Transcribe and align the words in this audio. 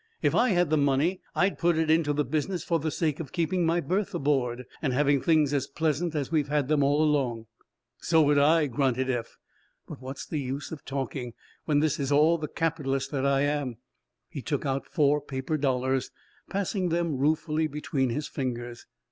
"If 0.23 0.33
I 0.33 0.49
had 0.49 0.71
the 0.71 0.77
money, 0.79 1.21
I'd 1.35 1.59
put 1.59 1.77
it 1.77 1.91
into 1.91 2.11
the 2.11 2.25
business 2.25 2.63
for 2.63 2.79
the 2.79 2.89
sake 2.89 3.19
of 3.19 3.31
keeping 3.31 3.67
my 3.67 3.79
berth 3.79 4.15
aboard, 4.15 4.65
and 4.81 4.93
having 4.93 5.21
things 5.21 5.53
as 5.53 5.67
pleasant 5.67 6.15
as 6.15 6.31
we've 6.31 6.47
had 6.47 6.71
'em 6.71 6.81
all 6.81 7.03
along." 7.03 7.45
"So 7.99 8.19
would 8.23 8.39
I," 8.39 8.65
grunted 8.65 9.11
Eph. 9.11 9.37
"But 9.87 10.01
what's 10.01 10.25
the 10.25 10.39
use 10.39 10.71
of 10.71 10.83
talking, 10.85 11.33
when 11.65 11.81
this 11.81 11.99
is 11.99 12.11
all 12.11 12.39
the 12.39 12.47
capitalist 12.47 13.11
that 13.11 13.27
I 13.27 13.41
am?" 13.41 13.75
He 14.27 14.41
took 14.41 14.65
out 14.65 14.87
four 14.91 15.21
paper 15.21 15.55
dollars, 15.55 16.09
passing 16.49 16.89
them 16.89 17.17
ruefully 17.19 17.67
between 17.67 18.09
his 18.09 18.27
fingers. 18.27 18.87